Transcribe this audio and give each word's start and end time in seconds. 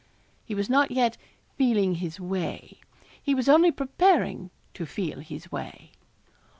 He 0.43 0.55
was 0.55 0.67
not 0.67 0.89
yet 0.89 1.15
'feeling 1.55 1.93
his 1.93 2.19
way.' 2.19 2.81
He 3.21 3.35
was 3.35 3.47
only 3.47 3.69
preparing 3.71 4.49
to 4.73 4.87
feel 4.87 5.19
his 5.19 5.51
way. 5.51 5.91